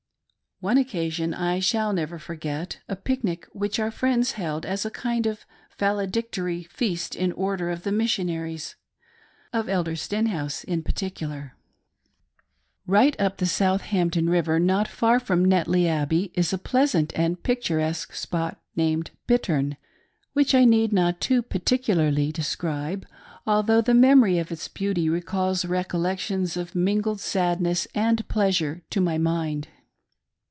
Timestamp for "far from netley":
14.87-15.87